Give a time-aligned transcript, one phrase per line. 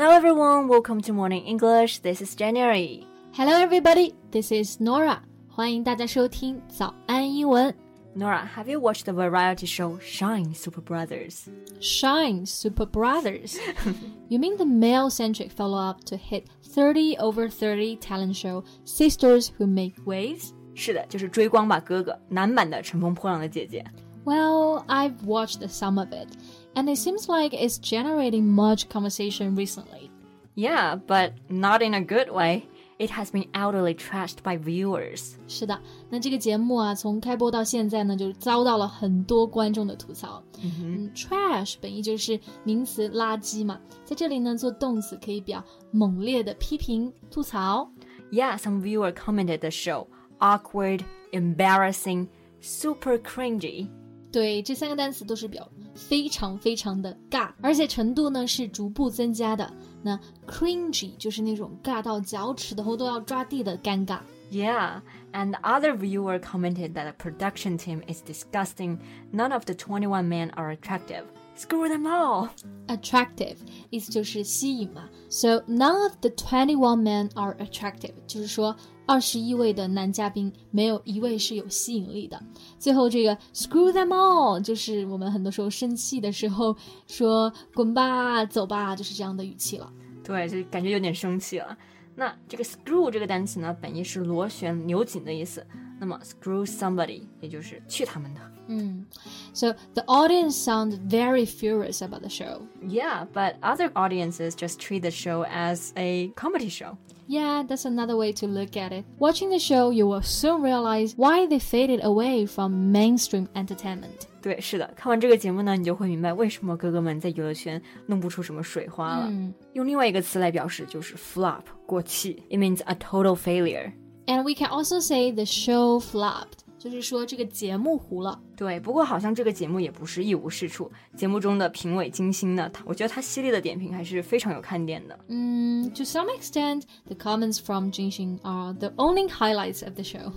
[0.00, 1.98] Hello everyone, welcome to Morning English.
[1.98, 3.06] This is January.
[3.34, 5.18] Hello everybody, this is Norah.
[5.46, 7.74] 欢迎大家收听早安英文。
[8.16, 11.50] Norah, have you watched the variety show Shine Super Brothers?
[11.82, 13.58] Shine Super Brothers?
[14.30, 19.52] you mean the male centric follow up to hit 30 over 30 talent show Sisters
[19.58, 20.52] Who Make Waves?
[20.74, 23.84] 是的，就是追光吧哥哥，男版的乘风破浪的姐姐。
[24.24, 26.28] Well, I've watched some of it
[26.75, 30.09] and it seems like it's generating much conversation recently.
[30.55, 32.67] Yeah, but not in a good way.
[32.97, 35.33] It has been utterly trashed by viewers.
[35.49, 35.77] 是的，
[36.09, 40.41] 那这个节目啊，从开播到现在呢，就遭到了很多观众的吐槽。
[40.63, 45.61] 嗯，trash 本意就是名词垃圾嘛，在这里呢，做动词可以表
[45.91, 47.91] 猛烈的批评、吐槽。
[48.31, 50.07] Yeah, some viewer commented the show
[50.39, 51.01] awkward,
[51.33, 52.29] embarrassing,
[52.61, 53.89] super cringy.
[54.31, 59.71] 对，这三个单词都是表非常非常的尬，而且程度呢是逐步增加的。
[60.03, 64.19] 那 cringy 就是那种尬到脚趾头都要抓地的尴尬。
[64.51, 68.99] Yeah, and the other viewer commented that the production team is disgusting.
[69.31, 71.23] None of the 21 men are attractive.
[71.60, 72.48] Screw them all.
[72.86, 73.56] Attractive
[73.90, 75.10] 意思就是吸引嘛。
[75.28, 82.42] So none of the twenty-one men are attractive，就是说二十一位的男嘉宾没有一位是有吸引力的。
[82.78, 86.74] 最后这个 screw them all 就是我们很多时候生气的时候
[87.06, 89.92] 说滚吧、走吧，就是这样的语气了。
[90.24, 91.76] 对，就感觉有点生气了。
[92.14, 95.66] 那这个 screw 这个单词呢，本意是螺旋、扭紧的意思。
[95.99, 98.41] 那么 screw somebody 也就是去他们的。
[98.67, 99.05] 嗯，
[99.53, 102.61] So the audience sound very furious about the show.
[102.81, 106.97] Yeah, but other audiences just treat the show as a comedy show.
[107.27, 109.05] Yeah, that's another way to look at it.
[109.19, 114.27] Watching the show, you will soon realize why they faded away from mainstream entertainment.
[114.41, 119.27] 对，是的，看完这个节目呢，你就会明白为什么哥哥们在娱乐圈弄不出什么水花了。
[119.29, 122.43] 嗯、用另外一个词来表示就是 flop，过气。
[122.49, 123.91] It means a total failure.
[124.29, 126.59] And we can also say the show flopped.
[126.77, 128.39] 就是说这个节目糊了。
[128.55, 130.91] 对，不过好像这个节目也不是一无是处。
[131.15, 135.17] 节目中的评委金星呢，他我觉得他犀利的点评还是非常有看点的。
[135.27, 140.31] 嗯，To some extent, the comments from Jinxing are the only highlights of the show.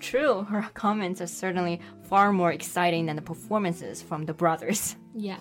[0.00, 4.94] True, her comments are certainly far more exciting than the performances from the brothers.
[5.14, 5.38] Yeah.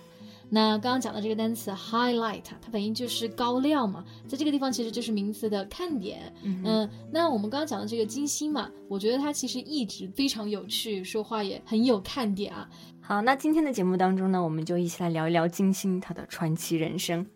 [0.50, 6.32] 那刚刚讲的这个单词 highlight，它本意就是高亮嘛，在这个地方其实就是名词的看点。
[6.42, 12.68] 嗯，嗯那我们刚刚讲的这个金星嘛，我觉得它其实一直非常有趣，说话也很有看点啊。
[13.00, 17.26] 好，那今天的节目当中呢，我们就一起来聊一聊金星她的传奇人生。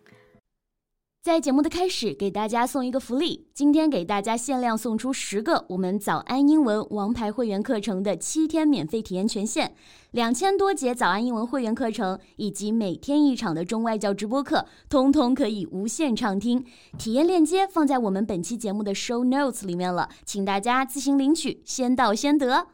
[1.21, 3.45] 在节目的开始，给大家送一个福利。
[3.53, 9.69] 今天给大家限量送出十个我们早安英文王牌会员课程的七天免费体验权限，
[10.11, 16.65] 两千多节早安英文会员课程以及每天一场的中外教直播课，通通可以无限畅听。
[16.97, 22.67] 体验链接放在我们本期节目的 show notes 里面了，请大家自行领取，先到先得。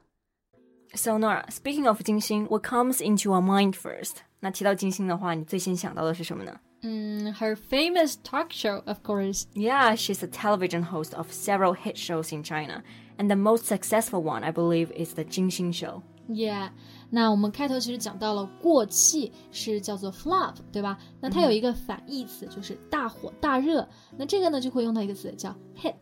[0.93, 4.17] So Nora, speaking of 金星，what comes into your mind first？
[4.41, 9.47] 那提到金星的话，你最先想到的是什么呢 Mm, her famous talk show, of course.
[9.55, 12.83] Yeah, she's a television host of several hit shows in China,
[13.17, 16.03] and the most successful one, I believe, is the Jin Xing Show.
[16.27, 16.69] Yeah，
[17.09, 20.97] 那我们开头其实讲到了过气是叫做 flop，对吧？
[21.19, 23.87] 那它有一个反义词，就是大火大热。
[24.17, 25.95] 那这个呢就会用到一个词叫 hit。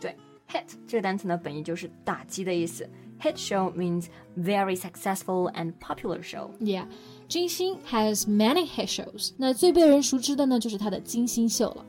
[0.00, 0.16] 对
[0.48, 2.88] ，hit 这个单词呢本意就是打击的意思。
[3.20, 6.52] Hit show means very successful and popular show.
[6.60, 6.86] Yeah.
[7.27, 11.85] 金星 has many hit shows，那最被人熟知的呢就是她的金星秀了。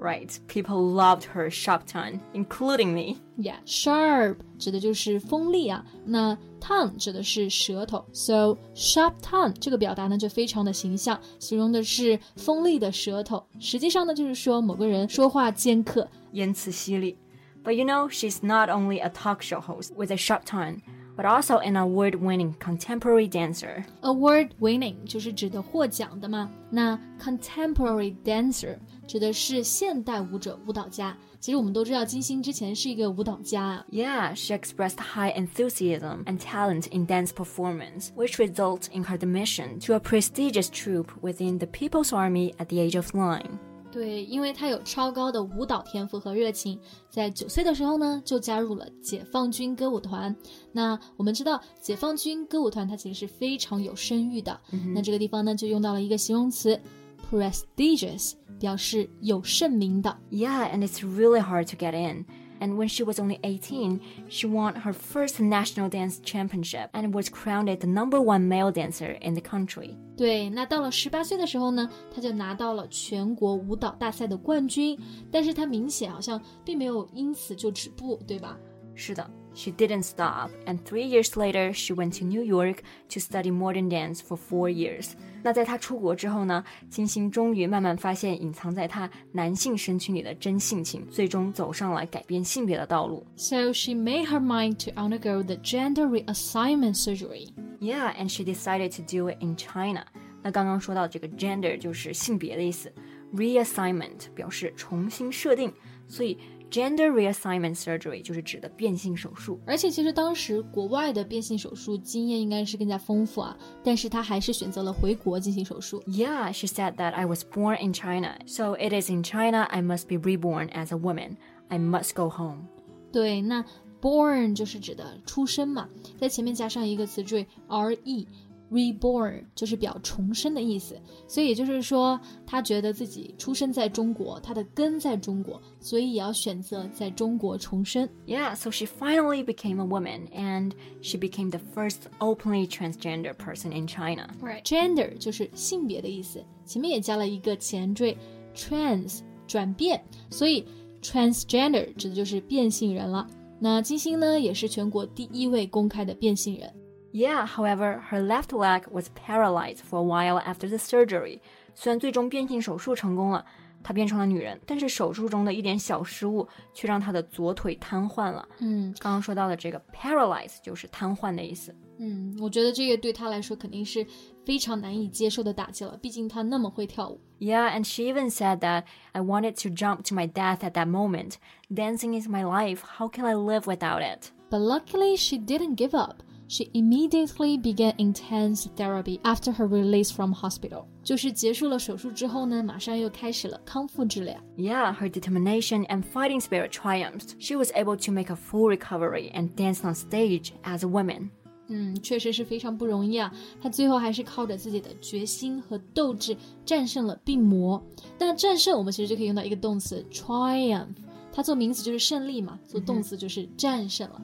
[0.00, 3.18] Right, people loved her sharp tongue, including me.
[3.36, 13.44] Yeah, sharp 指的就是锋利啊，那 tongue 指的是舌头，so sharp tongue 这个表达呢就非常的形象，形容的是锋利的舌头。
[13.58, 17.18] 实际上呢就是说某个人说话尖刻，言辞犀利。
[17.64, 20.80] But you know, she's not only a talk show host with a sharp tongue
[21.16, 23.84] but also an award-winning contemporary dancer.
[24.02, 26.50] Award-winning 就是指的获奖的嘛。
[26.70, 28.76] 那 contemporary dancer
[29.06, 31.16] 指的是现代舞者、舞蹈家。
[31.40, 33.86] 其实我们都知道，金星之前是一个舞蹈家啊。
[33.90, 39.94] Yeah, she expressed high enthusiasm and talent in dance performance, which resulted in her admission to
[39.94, 43.58] a prestigious troupe within the People's Army at the age of nine.
[43.93, 46.79] 对，因为他有超高的舞蹈天赋和热情，
[47.11, 50.35] 在九岁的时候呢，就加入了解放军歌舞团。
[50.71, 54.59] 那我们知道，解放军歌舞团它其实是非常有声誉的。
[54.95, 56.81] 那这个地方呢，就用到了一个形容词
[57.29, 60.17] ，prestigious，表示有盛名的。
[60.31, 62.25] Yeah, and it's really hard to get in.
[62.62, 67.28] And when she was only 18, she won her first national dance championship and was
[67.28, 69.96] crowned the number one male dancer in the country.
[70.16, 74.98] 对，那到了十八岁的时候呢，她就拿到了全国舞蹈大赛的冠军，
[75.30, 78.58] 但是她明显好像并没有因此就止步，对吧？
[78.96, 79.30] 是的。
[79.54, 83.88] she didn't stop, and three years later, she went to New York to study modern
[83.88, 85.10] dance for four years.
[85.42, 93.24] 那在她出国之后呢，金星终于慢慢发现隐藏在她男性身躯里的真性情，最终走上了改变性别的道路。
[93.36, 97.48] So she made her mind to undergo the gender reassignment surgery.
[97.80, 100.04] Yeah, and she decided to do it in China.
[100.42, 102.92] 那刚刚说到这个 gender 就是性别的意思，
[103.34, 105.72] reassignment 表示重新设定，
[106.06, 106.38] 所以
[106.72, 116.02] Gender reassignment surgery 就是指的变性手术，而且其实当时国外的变性手术经验应该是更加丰富啊，但是她还是选择了回国进行手术。
[116.06, 120.08] Yeah, she said that I was born in China, so it is in China I must
[120.08, 121.36] be reborn as a woman.
[121.68, 122.66] I must go home.
[123.10, 123.64] 对，那
[124.02, 125.88] born 就是指的出生嘛，
[126.20, 128.26] 在前面加上一个词缀 re。
[128.73, 138.09] Reborn 就是表重生的意思，所以也就是说，他觉得自己出生在中国，他的根在中国，所以也要选择在中国重生。
[138.25, 140.71] Yeah, so she finally became a woman, and
[141.03, 144.27] she became the first openly transgender person in China.
[144.41, 148.17] Right, gender 就是性别的意思，前面也加了一个前缀
[148.55, 150.65] trans 转变，所以
[151.03, 153.27] transgender 指的就是变性人了。
[153.59, 156.73] 那金星呢，也是全国第一位公开的变性人。
[157.12, 161.40] Yeah, however, her left leg was paralyzed for a while after the surgery.
[161.74, 163.44] 虽然最终变性手术成功了，
[163.82, 168.46] 她变成了女人，但是手术中的一点小失误却让她的左腿瘫痪了。
[168.58, 171.74] 嗯，刚刚说到的这个 paralyze 就是瘫痪的意思。
[172.00, 174.06] 嗯，我觉得这个对她来说肯定是
[174.44, 177.18] 非常难以接受的打击了，毕竟她那么会跳舞。
[177.40, 181.34] Yeah, and she even said that I wanted to jump to my death at that moment.
[181.70, 182.80] Dancing is my life.
[182.98, 184.30] How can I live without it?
[184.50, 186.22] But luckily, she didn't give up.
[186.52, 190.86] She immediately began intense therapy after her release from hospital.
[191.04, 194.34] 就是结束了手术之后呢，马上又开始了康复治疗。
[194.56, 197.32] Yeah, her determination and fighting spirit triumphed.
[197.38, 201.28] She was able to make a full recovery and dance on stage as a woman.
[201.70, 203.30] 嗯，确实是非常不容易啊！
[203.60, 206.34] 她最后还是靠着自己的决心和斗志
[206.64, 207.82] 战胜了病魔。
[208.18, 210.86] 那战胜，我们其实就可以用到一个动词 triumph，
[211.30, 214.22] 它做名词就是胜利嘛，做动词就是战胜了。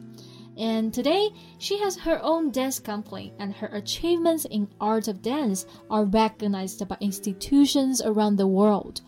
[0.58, 5.64] and today, she has her own dance company, and her achievements in art of dance
[5.88, 9.00] are recognized by institutions around the world.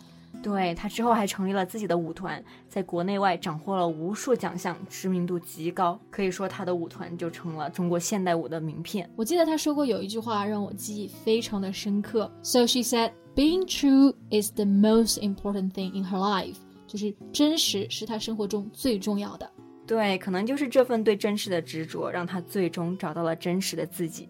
[0.43, 5.99] 对她之后还成立了自己的舞团，在国内外斩获了无数奖项，知名度极高。
[6.11, 9.11] 可以说，她的舞团就成了中国现代舞的名片。
[9.17, 12.31] 我记得她说过有一句话让我记忆非常的深刻。
[12.43, 16.57] So she said, "Being true is the most important thing in her life."
[16.87, 19.51] 就是真实是她生活中最重要的。
[19.92, 24.30] 对，可能就是这份对真实的执着，让他最终找到了真实的自己。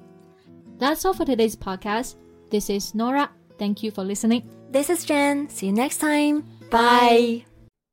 [0.80, 2.14] That's all for today's podcast.
[2.50, 3.30] This is Norah.
[3.60, 4.42] Thank you for listening.
[4.72, 5.48] This is Jen.
[5.50, 6.42] See you next time.
[6.72, 7.44] Bye.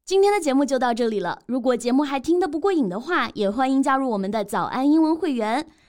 [0.06, 1.42] 今天的节目就到这里了。
[1.44, 5.66] 如果节目还听得不过瘾的话，也欢迎加入我们的早安英文会员。